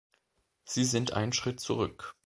[0.65, 2.15] Sie sind ein Schritt zurück.